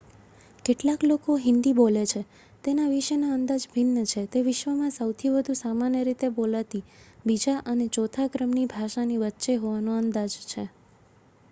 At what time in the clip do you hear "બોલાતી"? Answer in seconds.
6.35-6.83